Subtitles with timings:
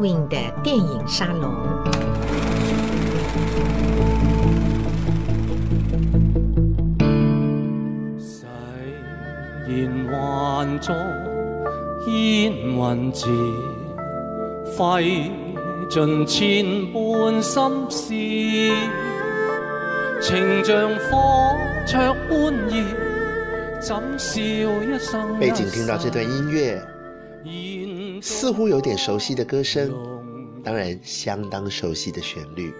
[0.00, 1.52] Edwin 的电影沙龙。
[8.18, 8.46] 誓
[9.68, 10.94] 言还在
[12.06, 13.28] 烟云间，
[14.64, 15.30] 费
[15.90, 18.14] 尽千般心思，
[20.22, 21.54] 情像火
[21.86, 22.72] 灼般热，
[23.82, 25.40] 怎笑一生一世。
[25.40, 26.82] 背景听到这段音乐。
[28.40, 29.92] 似乎有点熟悉的歌声，
[30.64, 32.72] 当然相当熟悉的旋律。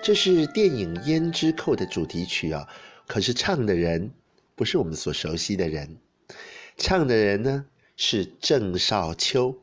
[0.00, 2.68] 这是电影《胭脂扣》的主题曲啊，
[3.08, 4.12] 可是唱的人
[4.54, 5.96] 不是我们所熟悉的人，
[6.76, 7.64] 唱的人呢
[7.96, 9.60] 是郑少秋。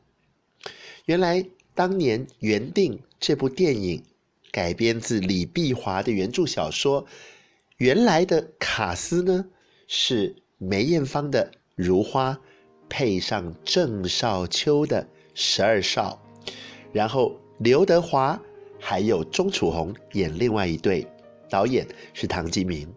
[1.06, 1.42] 原来
[1.74, 4.04] 当年原定这部电影
[4.52, 7.06] 改编自李碧华的原著小说，
[7.78, 9.46] 原来的卡斯呢
[9.86, 12.34] 是梅艳芳的《如花》。
[12.88, 16.20] 配上郑少秋的十二少，
[16.92, 18.40] 然后刘德华
[18.80, 21.06] 还有钟楚红演另外一对，
[21.50, 22.92] 导演是唐金明。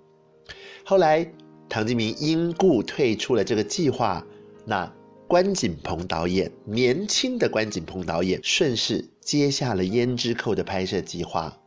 [0.85, 1.29] 后来
[1.69, 4.25] 唐金明因故退出了这个计划，
[4.65, 4.91] 那
[5.27, 11.57] 关锦鹏导演年轻的关锦鹏导演顺势接下了《胭脂扣》的拍摄计划。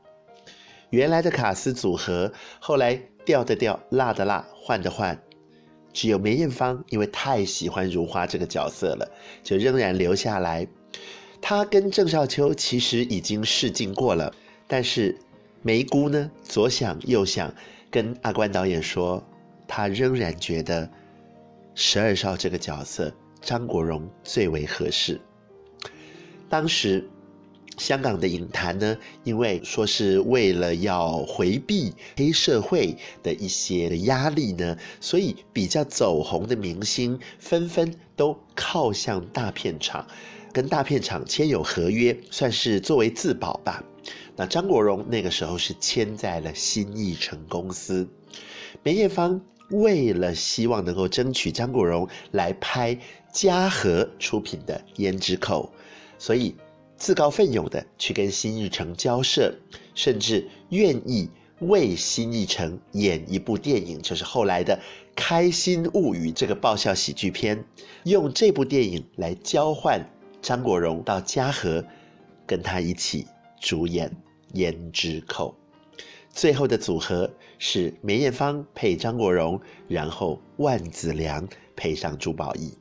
[0.91, 5.19] 原来的卡司组合，后来调的调，落的落，换的换。
[5.95, 9.11] 只有梅艳芳，因为太喜欢如花这个角色了，
[9.43, 10.67] 就仍然留下来。
[11.41, 14.31] 她跟郑少秋其实已经试镜过了，
[14.67, 15.17] 但是
[15.63, 17.55] 梅姑呢，左想右想，
[17.91, 19.27] 跟阿关导演说，
[19.67, 20.91] 她仍然觉得
[21.75, 25.19] 十二少这个角色张国荣最为合适。
[26.51, 27.09] 当时。
[27.77, 40.07] 香港的影坛呢，因为说是为了要回避黑社会的一些的压力呢，所以比较走红的明星纷纷都靠向大片厂，
[40.53, 43.83] 跟大片厂签有合约，算是作为自保吧。
[44.37, 48.09] 那张国荣那个时候是签在了新艺城公司，
[48.83, 49.41] 梅艳芳
[49.71, 52.97] 为了希望能够争取张国荣来拍
[53.33, 55.73] 嘉禾出品的《胭脂扣》，
[56.25, 56.55] 所以。
[57.05, 59.55] 自告奋勇的去跟新艺城交涉，
[59.95, 61.29] 甚至愿意
[61.59, 64.75] 为新艺城演一部电影，就是后来的
[65.15, 67.63] 《开心物语》这个爆笑喜剧片，
[68.05, 70.03] 用这部电影来交换
[70.41, 71.85] 张国荣到嘉禾
[72.47, 73.27] 跟他一起
[73.61, 74.11] 主演
[74.57, 75.55] 《胭脂扣》。
[76.31, 82.73] 最后的组合是梅艳芳配张国荣，然后万梓良配上朱宝意。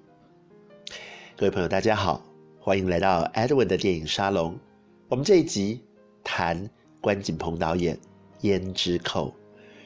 [1.36, 2.33] 各位朋友，大家好。
[2.66, 4.58] 欢迎来到 Edwin 的电影沙龙。
[5.10, 5.82] 我们这一集
[6.24, 6.70] 谈
[7.02, 8.00] 关锦鹏导演
[8.48, 9.28] 《胭脂扣》。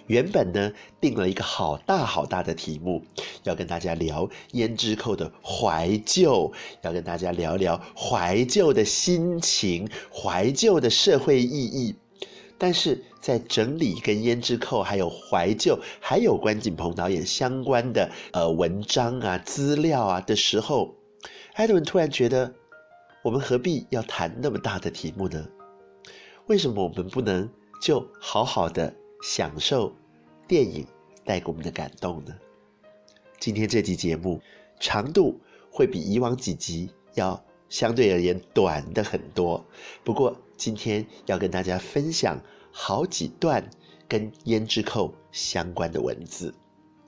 [0.06, 0.72] 原本呢
[1.02, 3.02] 定了一个好大好大的题目，
[3.42, 11.96] 要跟大家聊《胭脂扣》的怀旧，要跟大家聊聊怀旧的心情、怀旧的社会意义。
[12.60, 20.94] 但是在整理跟《胭脂扣》还有怀旧，还有关锦鹏导演相关的呃文章啊、资料啊的时候
[21.56, 22.54] ，Edwin 突然觉得。
[23.28, 25.46] 我们何必要谈那么大的题目呢？
[26.46, 27.50] 为什么我们不能
[27.82, 29.94] 就好好的享受
[30.48, 30.88] 电影
[31.26, 32.34] 带给我们的感动呢？
[33.38, 34.42] 今天这集节目
[34.80, 39.66] 长度会比以往几集要相对而言短的很多，
[40.06, 43.70] 不过今天要跟大家分享好几段
[44.08, 46.56] 跟《胭脂扣》相关的文字。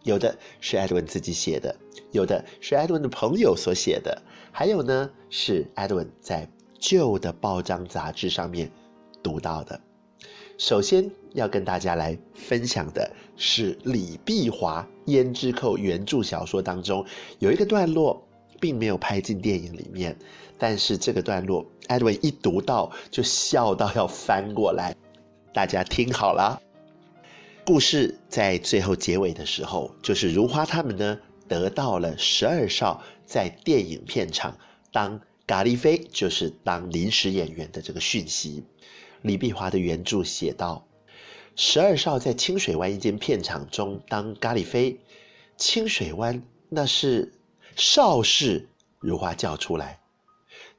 [0.04, 1.76] 有的是艾德文自己写的，
[2.12, 4.22] 有的是艾德文的朋友所写的，
[4.52, 6.48] 还有呢是艾德文在
[6.80, 8.72] 旧的报章杂志上面
[9.22, 9.80] 读到的。
[10.58, 17.06] 首先要跟大家来分享的是李碧华《胭脂扣》原著小说当中
[17.40, 18.22] 有一个段落，
[18.60, 20.18] 并没有拍进电影里面，
[20.58, 24.94] 但是这个段落艾德文一读到就笑到要翻过来，
[25.54, 26.62] 大家听好了。
[27.70, 34.58] 故事在最后结尾的时候，就是如花他们呢得到了十二少在电影片场
[34.92, 38.64] 当咖喱飞，就是当临时演员的这个讯息。
[39.22, 40.84] 李碧华的原著写道：
[41.56, 45.00] 十二少在清水湾一间片场中当咖喱飞，
[45.56, 47.32] 清水湾那是
[47.76, 48.68] 邵氏，
[48.98, 50.00] 如花叫出来。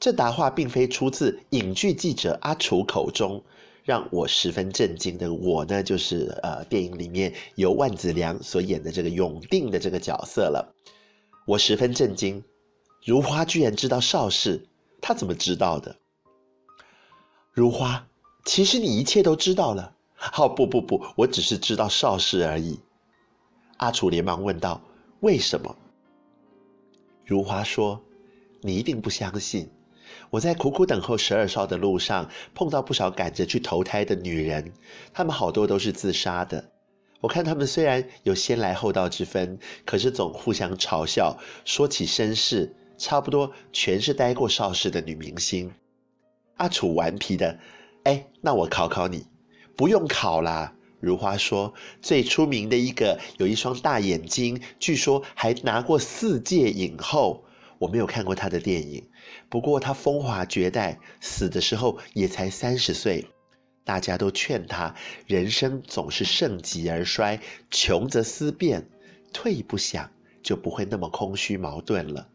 [0.01, 3.45] 这答话并非出自影剧记者阿楚口中。
[3.91, 10.73] 让我十分震惊的我呢，就是呃，电影里面由万梓良所演的这个永定的这个角色了。
[11.45, 12.45] 我十分震惊，
[13.05, 14.65] 如花居然知道邵氏，
[15.01, 15.97] 她怎么知道的？
[17.51, 18.07] 如花，
[18.45, 19.97] 其实你一切都知道了。
[20.15, 22.79] 好，不不不，我只是知道邵氏而已。
[23.79, 24.81] 阿楚连忙问道
[25.19, 25.75] ：“为什么？”
[27.27, 28.01] 如花说
[28.63, 29.69] ：“你一定不相信。”
[30.31, 34.73] 我在苦苦等候十二少的路上，碰到不少赶着去投胎的女人，
[35.13, 36.65] 她们好多都是自杀的。
[37.21, 45.73] 我看她们虽然有先来后到之分，可是总互相嘲笑，说起身世，差不多全是待过少氏的女明星。
[46.59, 47.59] 阿楚顽皮的，
[48.05, 49.27] 哎，那我考考你，
[49.77, 50.75] 不用考啦。
[51.01, 57.45] 如花说，最出名的一个有一双大眼睛，据说还拿过四届影后。
[57.81, 59.09] 我没有看过他的电影，
[59.49, 63.27] 不过他风华绝代，死的时候也才三十岁。
[63.85, 64.95] 大家都劝他，
[65.27, 67.41] 人生总是盛极而衰，
[67.71, 68.87] 穷则思变，
[69.33, 70.13] 退一步想，
[70.43, 72.29] 就不会那么空虚矛盾了。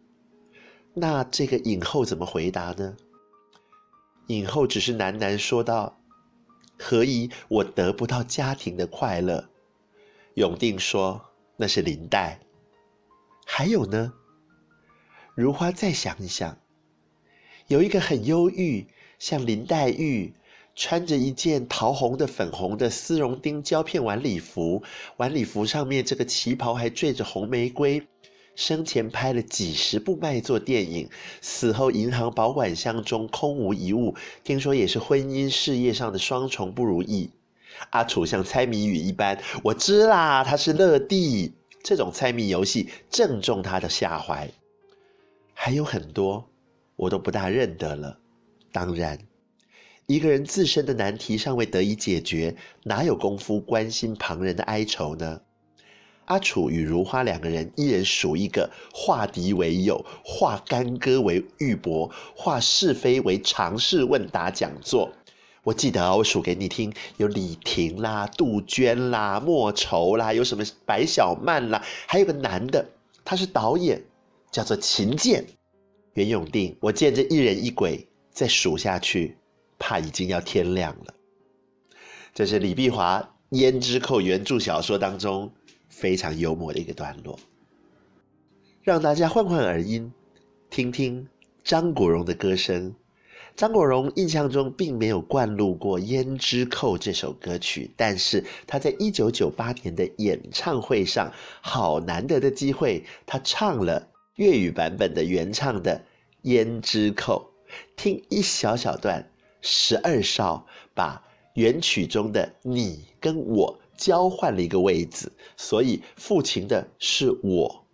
[0.96, 2.98] 那这个影后怎么回答呢？
[4.28, 6.00] 影后只是喃喃说道。
[6.78, 9.48] 何以我得不到家庭的快乐？
[10.34, 11.22] 永定说
[11.56, 12.40] ：“那是林黛。”
[13.46, 14.12] 还有呢？
[15.36, 16.58] 如花再想一想，
[17.68, 18.88] 有一个很忧郁，
[19.20, 20.34] 像林黛玉，
[20.74, 24.82] 穿着一件桃红的、粉红的丝绒钉胶片晚礼服，
[25.18, 28.02] 晚礼服上面这个旗袍还缀着红玫瑰。
[28.56, 31.10] 生前拍了几十部卖座电影，
[31.42, 34.16] 死后银行保管箱中空无一物。
[34.46, 37.30] 听说也是婚姻事业上的双重不如意。
[37.90, 41.52] 阿楚像猜谜语一般，我知啦，他是乐蒂。
[41.84, 44.50] 这种猜谜游戏正中他的下怀。
[45.58, 46.48] 还有很多，
[46.98, 48.20] 我都不大认得了。
[48.72, 49.18] 当然，
[50.06, 55.42] 一个人自身的难题尚未得以解决，哪有功夫关心旁人的哀愁呢？
[56.26, 65.12] 阿楚与如花两个人，一人数一个，化敌为友，化干戈为玉帛，化是非为常识问答讲座。
[65.64, 72.86] 我记得，我数给你听，有李婷啦、杜鹃啦、莫愁啦，有什么白小曼啦，还有个男的，
[73.24, 74.04] 他是导演，
[74.56, 75.46] 叫做琴键。
[76.14, 79.36] 袁永定，我见这一人一鬼，再数下去，
[79.78, 81.14] 怕已经要天亮了。
[82.34, 83.20] 这是李碧华
[83.58, 85.52] 《胭脂扣》原著小说当中。
[85.90, 87.40] 非常幽默的一个段落，
[88.82, 90.12] 让大家换换耳音，
[90.70, 91.26] 听听
[91.64, 92.94] 张国荣的歌声。
[93.56, 101.32] 张国荣印象中并没有灌录过《胭脂扣》这首歌曲，但是他在一九九八年的演唱会上，
[101.62, 106.02] 好难得的机会，他唱了粤语版本的原唱的
[106.48, 107.52] 《胭脂扣》，
[107.96, 109.30] 听一小小段，
[109.62, 111.24] 十二少把
[111.54, 113.80] 原曲中的你跟我。
[113.98, 117.86] 交换了一个位子，所以负情的是我，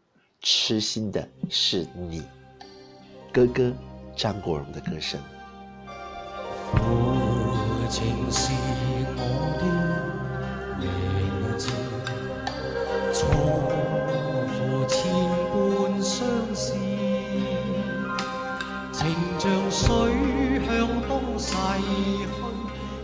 [0.42, 2.24] 痴心的是你。
[3.32, 3.72] 哥哥
[4.16, 5.22] 张国荣的歌声。
[7.88, 8.52] 情是
[9.16, 9.22] 我
[9.60, 9.64] 的
[10.80, 10.90] 名
[11.60, 11.70] 字，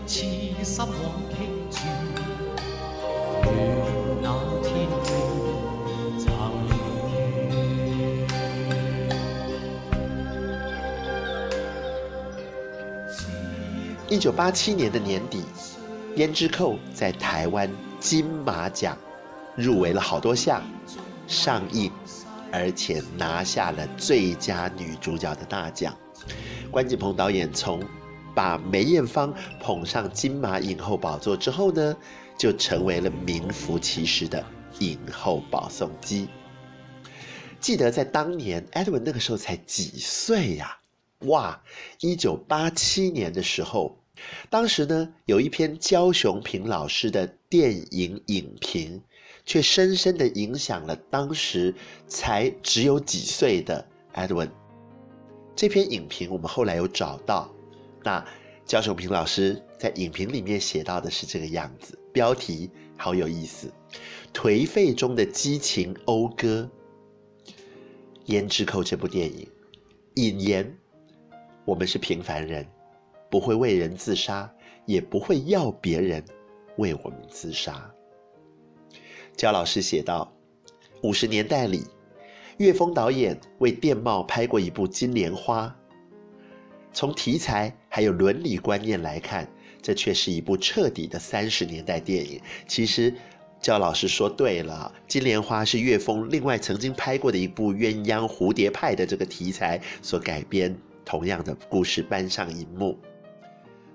[0.08, 0.24] 痴
[0.64, 0.88] 心枉
[1.30, 1.80] 倾注。
[14.08, 15.44] 一九八七年的年底，
[16.18, 17.70] 《胭脂扣》在台湾
[18.00, 18.96] 金马奖
[19.54, 20.62] 入围了好多项，
[21.26, 21.92] 上映，
[22.50, 25.94] 而且拿下了最佳女主角的大奖。
[26.70, 27.82] 关锦鹏导演从
[28.38, 31.96] 把梅艳芳捧上金马影后宝座之后呢，
[32.38, 34.46] 就成为了名副其实的
[34.78, 36.28] 影后保送机。
[37.58, 40.78] 记得在当年，Edwin 那个时候才几岁呀？
[41.22, 41.60] 哇！
[41.98, 43.98] 一九八七年的时候。
[44.48, 49.02] 当时呢，有一篇焦雄平老师的电影影评，
[49.44, 51.74] 却深深地影响了当时
[52.06, 54.50] 才只有几岁的 Edwin。
[55.56, 57.52] 这篇影评我们后来有找到，
[58.08, 58.24] 那
[58.64, 63.70] 焦雄平老师在影评里面写到的是这个样子，标题好有意思：
[64.32, 66.70] 颓废中的激情讴歌。
[68.32, 69.46] 《胭脂扣》这部电影
[70.14, 70.74] 引言：
[71.66, 72.66] 我们是平凡人。
[73.28, 74.50] 不会为人自杀，
[74.86, 76.24] 也不会要别人
[76.78, 77.92] 为我们自杀。
[79.36, 80.32] 焦老师写道：
[81.02, 81.84] 五十年代里，
[82.56, 85.66] 岳峰导演为电懋拍过一部《金莲花》。
[86.92, 89.48] 从题材还有伦理观念来看，
[89.80, 92.40] 这却是一部彻底的三十年代电影。
[92.66, 93.14] 其实，
[93.60, 102.98] 焦老师说对了，《金莲花》是岳峰另外曾经拍过的一部鸳鸯蝴蝶派的这个题材所改编，同样的故事搬上银幕。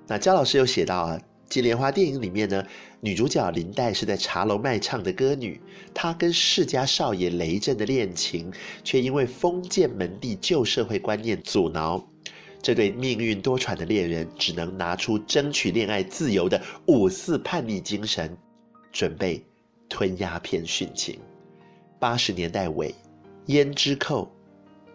[0.08, 1.18] 那焦老师有写到啊，
[1.50, 2.64] 《金莲花》电影里面呢，
[3.00, 5.60] 女主角林黛是在茶楼卖唱的歌女，
[5.94, 8.52] 她跟世家少爷雷震的恋情，
[8.84, 12.06] 却因为封建门第旧社会观念阻挠，
[12.63, 18.36] 这对命运多舛的恋人只能拿出争取恋爱自由的五四叛逆精神，
[18.89, 19.46] 准备
[19.89, 21.20] 吞鸦片殉情。
[22.00, 22.96] 八十年代尾，
[23.48, 24.32] 胭脂扣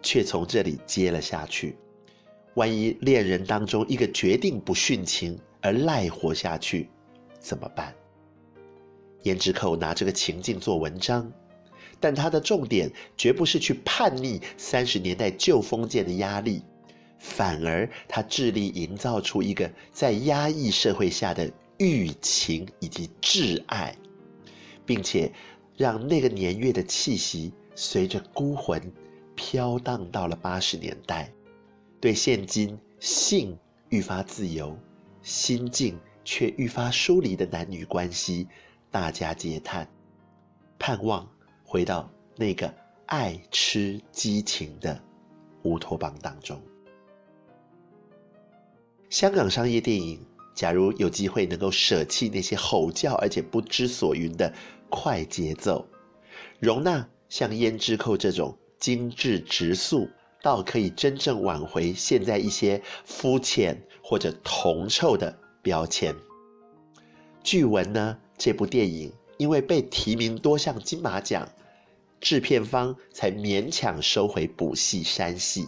[0.01, 1.77] 却从这里接了下去。
[2.55, 6.89] 万一恋人当中一个决定不殉情而赖活下去，
[7.39, 7.93] 怎么办？
[9.25, 11.31] 胭脂扣拿这个情境做文章，
[11.99, 16.63] 但他的重点绝不是去叛逆三十年代旧封建的压力。
[17.19, 23.93] 反而，他致力营造出一个在压抑社会下的欲情以及挚爱，
[24.85, 25.31] 并且
[25.75, 28.81] 让那个年月的气息随着孤魂
[29.35, 31.29] 飘荡到了八十年代，
[31.99, 33.57] 对现今性
[33.89, 34.77] 愈发自由、
[35.21, 38.47] 心境却愈发疏离的男女关系，
[38.89, 39.85] 大家嗟叹，
[40.77, 41.29] 盼望
[41.65, 42.73] 回到那个
[43.07, 45.01] 爱吃激情的
[45.63, 46.61] 乌托邦当中。
[49.09, 50.23] 香港商业电影，
[50.53, 54.53] 假如有机会能够舍弃那些吼叫而且不知所云的
[54.87, 55.87] 快节奏，
[56.59, 60.07] 容纳像《胭脂扣》这种精致直素，
[60.43, 66.15] 倒可以真正挽回现在一些肤浅或者铜臭的标签。
[67.41, 71.51] 据闻呢，这部电影因为被提名多项金马奖，
[72.21, 75.67] 制片方才勉强收回补戏删戏。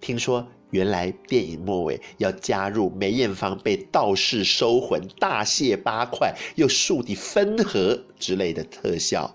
[0.00, 0.46] 听说。
[0.70, 9.34] 原来电影末尾要加入梅艳芳被道士收魂、大卸八块又竖地分合之类的特效。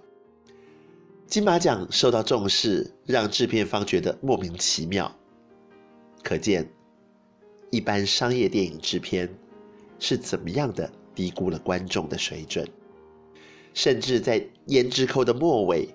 [1.25, 5.15] 金马奖受到重视，让制片方觉得莫名其妙。
[6.21, 6.69] 可见，
[7.69, 9.29] 一般商业电影制片
[9.97, 12.67] 是怎么样的低估了观众的水准，
[13.73, 15.87] 甚至在《胭脂扣》的末尾。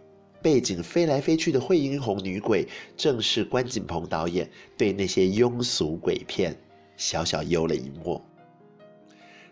[0.47, 4.49] 背景飞来飞去的惠英红女鬼，正是关锦鹏导演
[4.79, 6.57] 对那些庸俗鬼片
[6.97, 8.25] 小小幽了一默。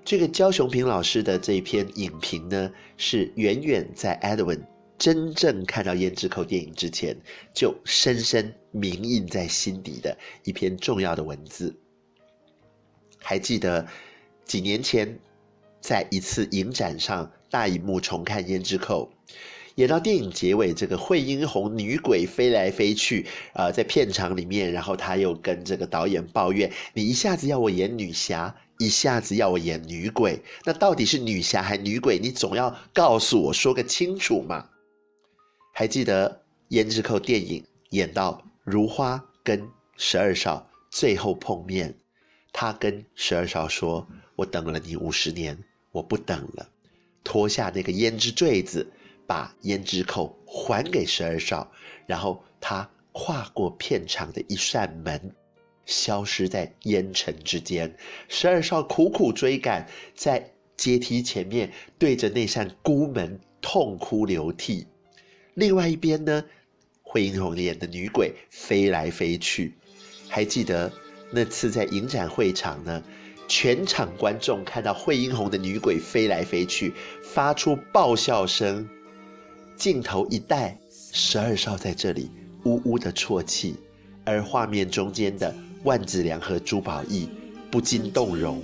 [0.05, 4.61] 这个焦雄屏老师的这篇影评呢，是远远在 Edwin
[4.97, 7.17] 真正看到《胭脂扣》电影之前，
[7.53, 11.75] 就深深铭印在心底的一篇重要的文字。
[13.19, 13.85] 还记得
[14.45, 15.19] 几年前，
[15.81, 19.11] 在一次影展上大荧幕重看《胭脂扣》。
[19.77, 32.21] 演到电影结尾，这个惠英红女鬼飞来飞去，呃，在片场里面，然后他又跟这个导演抱怨：“你一下子要我演女侠，一下子要我演女鬼，那到底是女侠还女鬼？
[32.21, 34.69] 你总要告诉我说个清楚嘛。”
[35.75, 36.43] 还记得
[36.77, 41.97] 《胭脂扣》电影演到如花跟十二少最后碰面，
[42.53, 45.59] 他跟十二少说：“我等了你五十年，
[45.91, 46.69] 我不等了。”
[47.25, 48.87] 脱下那个胭脂坠子。
[49.27, 51.71] 把胭脂扣还给十二少，
[52.07, 55.35] 然后他跨过片场的一扇门，
[55.87, 57.95] 消失在烟尘之间。
[58.29, 64.87] 十二少苦苦追赶，在阶梯前面对着那扇孤门痛哭流涕。
[65.55, 66.45] 另外一边呢，
[67.03, 69.75] 惠英红演的女鬼飞来飞去。
[70.29, 70.91] 还记得
[71.31, 73.01] 那次在影展会场呢，
[73.47, 78.89] 全场观众看到惠英红的女鬼飞来飞去，发出爆笑声。
[79.77, 80.79] 镜头一带，
[81.13, 82.31] 十二少在这里
[82.65, 83.75] 呜呜的啜泣，
[84.25, 87.29] 而画面中间的万梓良和朱宝意
[87.71, 88.63] 不禁动容，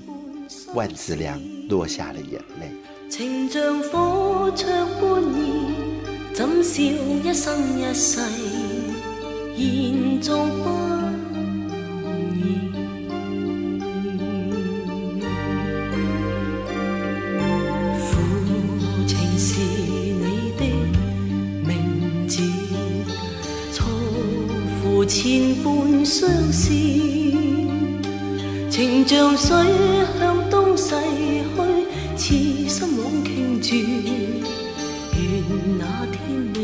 [0.75, 2.71] 万梓良落下了眼泪。
[3.11, 4.67] 情像火灼
[5.01, 8.21] 般热，怎笑一生一世，
[9.57, 10.31] 延续
[30.81, 30.97] 逝
[32.17, 33.77] 去，痴心枉倾注，
[35.15, 36.19] 愿那天
[36.55, 36.59] 未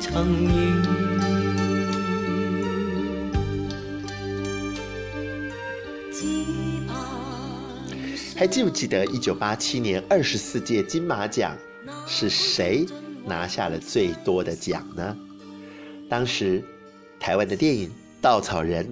[0.00, 0.48] 曾遇。
[8.36, 11.56] 还记不记得一九八七年二十四届金马奖
[12.06, 12.86] 是谁
[13.26, 15.16] 拿下了最多的奖呢？
[16.08, 16.62] 当时。
[17.20, 17.88] 台湾的电影
[18.20, 18.84] 《稻草人》，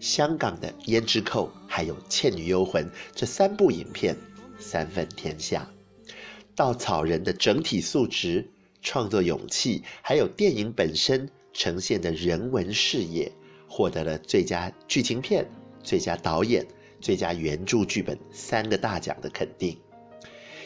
[0.00, 2.84] 香港的《胭脂扣》，还有《倩女幽魂》
[3.14, 4.16] 这三部影片
[4.58, 5.68] 三分天下。
[6.54, 8.48] 《稻草人》的整体素质、
[8.80, 13.30] 创作勇气，还有电影本身呈现的人文视野，
[13.68, 15.46] 获得了最佳剧情片、
[15.82, 16.66] 最佳导演、
[17.00, 19.78] 最佳原著剧本三个大奖的肯定。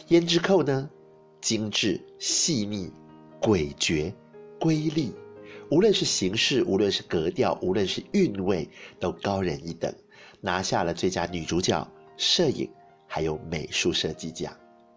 [0.13, 0.89] 《胭脂扣》呢，
[1.41, 2.93] 精致细腻、
[3.41, 4.13] 诡谲、
[4.59, 5.13] 瑰丽。
[5.71, 9.93] 无论是形式，无论是格调，无论是韵味，都高人一等，
[10.41, 11.87] 拿下了最佳女主角、
[12.17, 12.69] 摄影
[13.07, 14.53] 还有美术设计奖。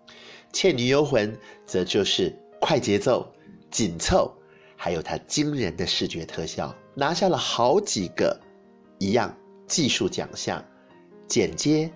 [0.52, 1.32] 《倩女幽魂》
[1.66, 3.32] 则就是快节奏、
[3.70, 4.32] 紧凑，
[4.76, 8.40] 还有它惊人的视觉特效，拿下了好几个
[9.00, 9.36] 一样
[9.68, 10.64] 技术奖项，
[11.28, 11.92] 剪接、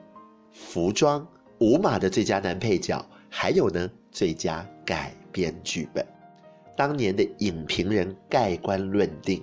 [0.52, 1.28] 服装、
[1.60, 6.06] 舞码的最佳男配角，还有呢最佳改编剧本。
[6.78, 9.42] 当年的影评人盖棺论定，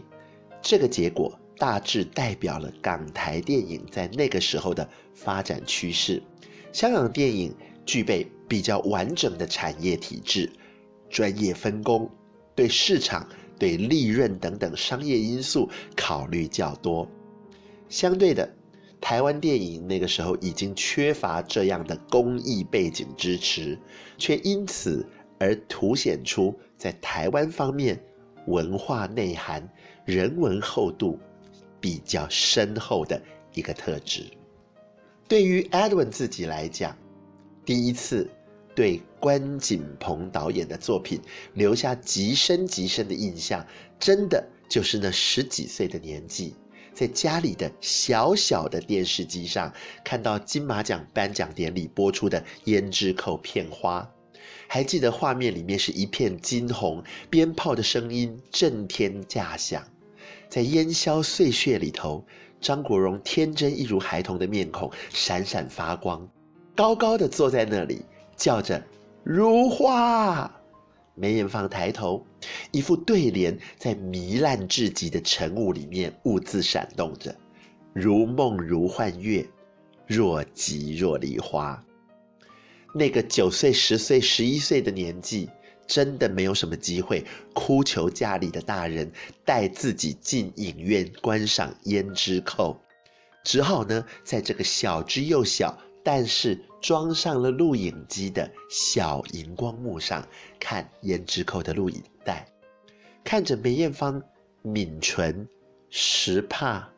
[0.62, 6.22] 这个结果大致代表了港台电影在那个时候的发展趋势。
[6.72, 7.52] 香港电影
[7.84, 10.48] 具备比较完整的产业体制，
[11.10, 12.08] 专业分工，
[12.54, 17.08] 对市场、对利润等等商业因素考虑较多。
[17.88, 18.48] 相对的，
[19.00, 23.76] 台湾电影那个时候已经缺乏这样的工艺背景支持，
[24.18, 25.04] 却因此
[25.44, 28.02] 而凸显出在台湾方面
[28.46, 29.68] 文化内涵、
[30.06, 31.18] 人文厚度
[31.78, 33.20] 比较深厚的
[33.52, 34.24] 一个特质。
[35.28, 36.96] 对于 Edwin 自己来讲，
[37.62, 38.26] 第一次
[38.74, 41.20] 对关锦鹏导演的作品
[41.52, 43.62] 留下极深极深的印象，
[43.98, 46.54] 真的就是那十几岁的年纪，
[46.94, 49.70] 在家里的小小的电视机上
[50.02, 54.10] 看到金马奖颁奖典礼播出的《胭脂扣》片花。
[54.66, 59.82] 还记得画面里面是一片金红，鞭炮的声音震天价响，
[60.48, 62.24] 在烟消碎屑里头，
[62.60, 66.28] 张国荣天真一如孩童的面孔闪闪发光，
[66.74, 68.02] 高高的坐在那里
[68.36, 68.82] 叫着
[69.22, 70.50] “如花”。
[71.16, 72.26] 梅艳芳抬头，
[72.72, 77.32] 一副对联在糜烂至极的晨雾里面兀自闪动着
[77.94, 79.46] ：“如梦如幻月，
[80.08, 81.80] 若即若离花。”
[82.96, 85.50] 那个九岁、十岁、十一岁的年纪，
[85.84, 89.10] 真的没有什么机会哭求家里的大人
[89.44, 92.80] 带自己进影院观赏《胭脂扣》，
[93.42, 100.24] 只好呢，在这个小之又小，但是装上了录影机的小荧光幕上
[100.60, 102.46] 看《胭脂扣》的录影带，
[103.24, 104.22] 看着梅艳芳
[104.62, 105.48] 抿唇、
[105.90, 106.88] 拾帕。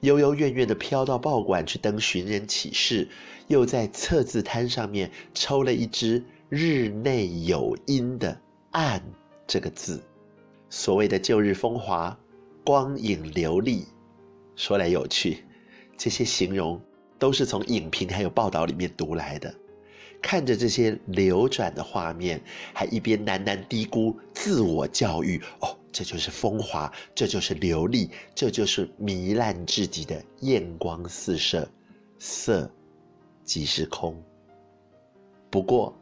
[0.00, 3.06] 悠悠怨怨地飘到报馆去登寻人启事，
[3.48, 8.40] 又在册字摊上面抽了一支“日内有阴”的
[8.72, 9.02] “暗”
[9.46, 10.02] 这个字。
[10.70, 12.16] 所谓的旧日风华、
[12.64, 13.84] 光影流丽，
[14.56, 15.44] 说来有趣，
[15.98, 16.80] 这些形容
[17.18, 19.54] 都是从影评还有报道里面读来的。
[20.22, 22.40] 看着这些流转的画面，
[22.72, 31.68] 还一边喃喃嘀咕，自我教育：“哦，这就是风华，这就是流丽，这就是糜烂至极的艳光四射，
[32.18, 32.70] 色
[33.44, 34.22] 即是空。”
[35.50, 35.96] 不过，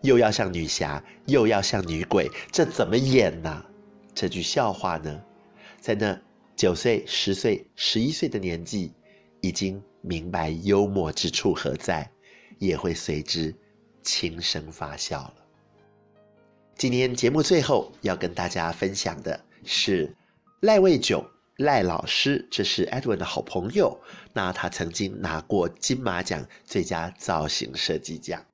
[0.00, 3.64] 又要像女侠，又要像女鬼，这怎么演呢？
[4.14, 5.22] 这句笑话呢，
[5.80, 6.20] 在那
[6.56, 8.92] 九岁、十岁、十一岁的年纪，
[9.40, 12.10] 已经明白幽默之处何在。
[12.58, 13.52] 也会随之
[14.04, 15.34] 轻声发笑了。
[16.76, 20.16] 今天节目最后要跟大家分享的是
[20.60, 21.24] 赖卫炯
[21.56, 24.00] 赖老师，这是 Edwin 的好朋友。
[24.32, 28.44] 那他曾经拿过金马奖最佳造型设计奖。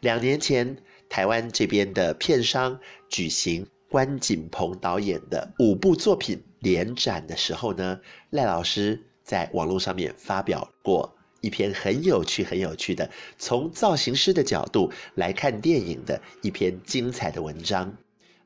[0.00, 0.78] 两年前，
[1.10, 11.14] 台湾这边的片商举行关锦鹏导演的五部作品联展的时候呢，赖老师在网络上面发表过。
[11.40, 17.96] 一篇很有趣、很有趣的，从造型师的角度来看电影的一篇精彩的文章。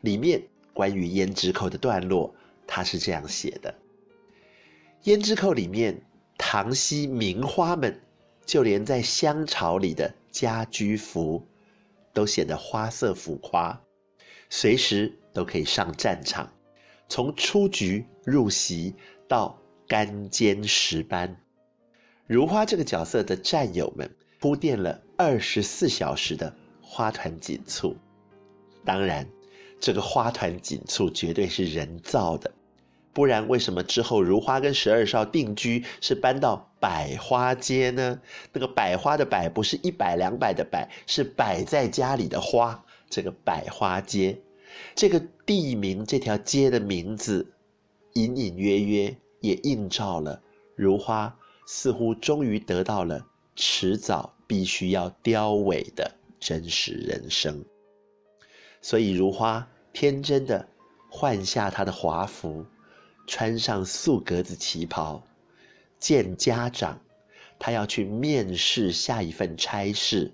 [0.01, 2.35] 里面关于胭脂扣的段落，
[2.67, 3.75] 他是这样写的：
[5.05, 6.01] 胭脂扣里面，
[6.37, 8.01] 唐西名花们，
[8.45, 11.47] 就连在香草里的家居服，
[12.13, 13.81] 都显得花色浮夸，
[14.51, 16.53] 随时都可以上战场，
[17.09, 18.95] 从出局入席
[19.27, 21.37] 到干坚实班。
[22.27, 24.11] 如花这个角色的战友们
[24.41, 27.95] 铺垫了二十四小时的花团锦簇，
[28.83, 29.29] 当然，
[29.79, 32.51] 这个花团锦簇绝对是人造的，
[33.13, 38.19] 不然为什么之后如花跟十二少定居是搬到百花街呢？
[38.55, 42.83] 那个百花的百不是一百两百的百，是摆在家里的花。
[43.11, 44.41] 这个百花街，
[44.95, 47.53] 这个地名，这条街的名字，
[48.15, 50.41] 隐隐约约也映照了
[50.75, 51.37] 如花。
[51.67, 57.65] 似乎终于得到了迟早必须要凋萎的真实人生，
[58.83, 60.69] 所以如花天真的
[61.09, 62.67] 换下她的华服，
[63.27, 65.23] 穿上素格子旗袍，
[65.99, 67.01] 见家长，
[67.59, 70.33] 她要去面试下一份差事。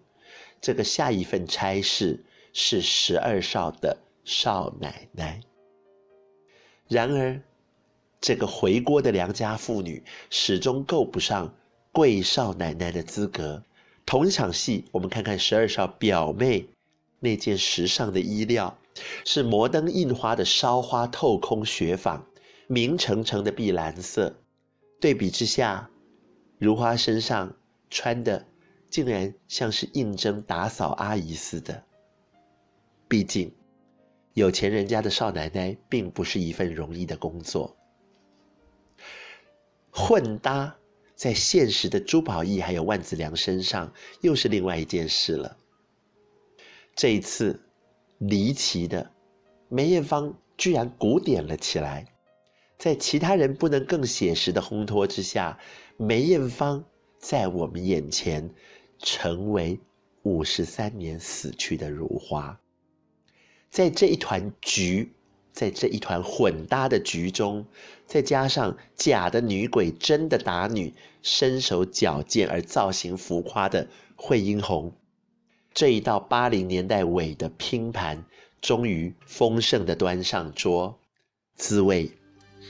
[0.61, 5.41] 这个下一份差事是十二少的少奶奶。
[6.89, 7.41] 然而，
[8.21, 11.55] 这个回锅的良家妇女始终够不上
[11.91, 13.63] 贵少奶奶的资格。
[14.05, 16.69] 同一场戏，我们看看十二少表妹
[17.19, 18.77] 那件时尚的衣料，
[19.25, 22.27] 是摩登印花的烧花透空雪纺，
[22.67, 24.35] 明澄澄的碧蓝色。
[25.01, 25.89] 对比之下，
[26.59, 27.57] 如花身上
[27.89, 28.45] 穿的
[28.91, 31.83] 竟然像是应征打扫阿姨似的。
[33.09, 33.51] 毕竟，
[34.35, 37.75] 有钱人家的少奶奶并不是一份容易的工作。
[39.91, 40.77] 混搭
[41.15, 45.57] 在现实的朱宝意还有万梓良身上，又是另外一件事了。
[46.95, 47.61] 这一次，
[48.19, 49.11] 离奇的，
[49.69, 52.07] 梅艳芳居然古典了起来。
[52.79, 55.59] 在其他人不能更写实的烘托之下，
[55.99, 56.83] 梅艳芳
[57.19, 58.49] 在我们眼前
[58.99, 59.79] 成为
[60.23, 62.59] 五十三年死去的如花。
[63.69, 65.13] 在这一团局，
[65.53, 67.67] 在这一团混搭的局中，
[68.07, 73.87] 再加上假的女鬼真的打女，身手矫健而造型浮夸的
[74.17, 74.93] 惠英红，
[75.75, 78.25] 这一道八零年代尾的拼盘，
[78.61, 80.99] 终于丰盛的端上桌，
[81.57, 82.11] 滋味。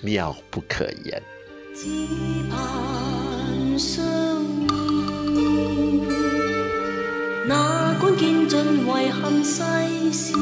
[0.02, 1.22] 妙不可言。
[1.74, 2.06] 只
[2.48, 4.02] 盼相
[5.36, 6.00] 依，
[7.46, 9.62] 哪管见尽遗憾世
[10.10, 10.32] 事，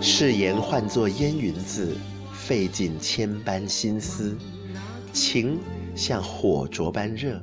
[0.00, 1.96] 誓言换作烟云字，
[2.32, 4.36] 费尽千般心思。
[5.12, 5.58] 情
[5.94, 7.40] 像火灼般热，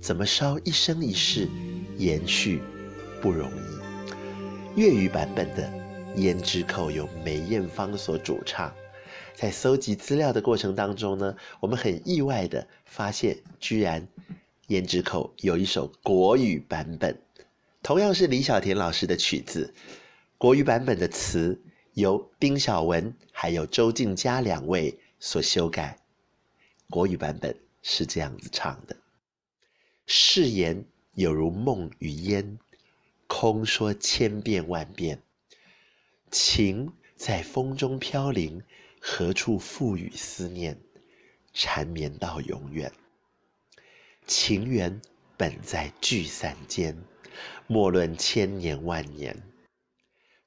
[0.00, 1.48] 怎么烧一生一世，
[1.98, 2.62] 延续
[3.20, 4.80] 不容易。
[4.80, 5.62] 粤语版本的
[6.16, 8.72] 《胭脂扣》由梅艳芳所主唱。
[9.34, 14.06] 在搜集资料的过程当中呢，我们很意外的发现，居然
[14.72, 17.20] 《胭脂扣》有一首国语版本，
[17.82, 19.74] 同样是李小田老师的曲子，
[20.38, 21.60] 国语版本的词。
[21.94, 25.96] 由丁晓雯还有周静佳两位所修改，
[26.90, 28.96] 国语版本是这样子唱的：
[30.04, 32.58] 誓言有如梦与烟，
[33.28, 35.18] 空说千遍万遍；
[36.36, 38.60] 情在风中飘零，
[38.98, 40.76] 何处赋予思念？
[41.52, 42.92] 缠绵到永远。
[44.26, 45.00] 情缘
[45.36, 47.00] 本在聚散间，
[47.68, 49.44] 莫论千年万年。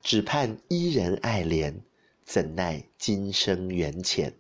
[0.02, 1.74] 只盼伊人爱怜，
[2.26, 4.34] 怎奈今生缘浅，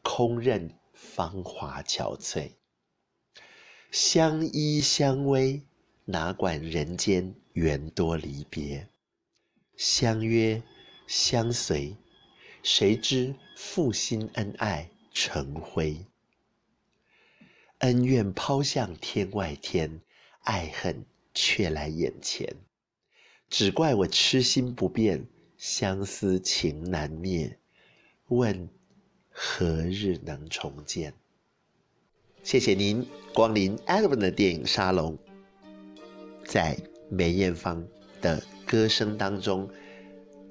[0.00, 2.52] 空任芳华憔悴。
[3.90, 5.62] 相依相偎，
[6.04, 8.86] 哪管人间缘多离别；
[9.76, 10.62] 相约
[11.06, 11.96] 相随，
[12.62, 16.06] 谁知负心恩爱成灰。
[17.78, 20.00] 恩怨抛向天外天，
[20.40, 22.56] 爱恨却来眼前。
[23.50, 25.26] 只怪我痴心不变，
[25.58, 27.58] 相思情难灭。
[28.28, 28.68] 问
[29.28, 31.12] 何日能重见？
[32.42, 35.18] 谢谢您光临 Alvin 的电影沙龙，
[36.44, 36.76] 在
[37.10, 37.86] 梅艳芳
[38.20, 39.68] 的歌声当中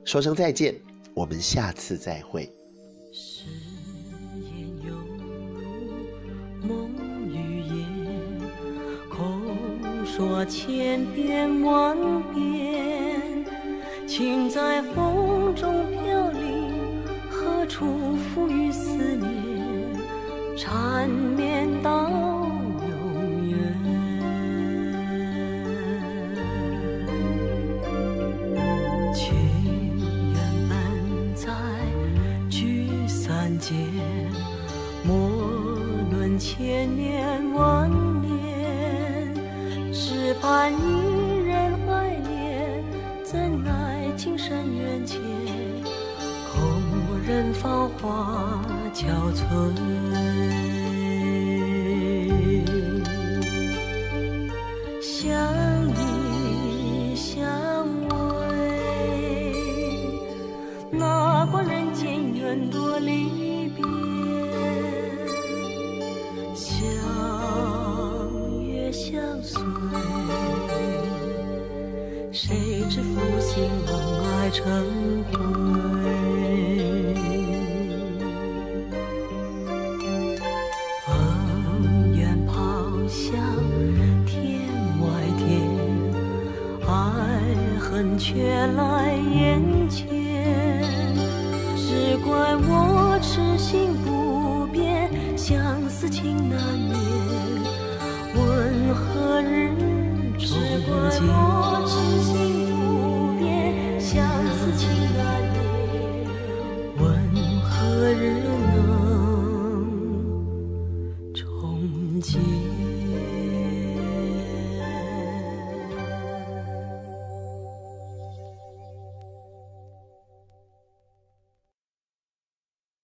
[0.05, 0.75] 说声再见，
[1.13, 2.47] 我们下次再会。
[3.11, 3.45] 誓
[4.41, 6.89] 言犹如梦
[7.27, 7.87] 与烟，
[9.09, 9.41] 空
[10.05, 11.97] 说千遍万
[12.33, 13.45] 遍。
[14.05, 19.97] 情在风中飘零，何处赋予思念？
[20.57, 22.32] 缠绵到
[48.03, 48.59] 花
[48.93, 49.39] 憔悴，
[55.01, 55.31] 相
[55.95, 57.47] 依相
[58.09, 58.11] 偎，
[60.91, 63.81] 哪管人间缘多离别。
[66.53, 66.75] 相
[68.65, 69.63] 约相随，
[72.33, 73.93] 谁知负心梦
[74.25, 75.82] 爱成空。
[88.35, 89.12] 原来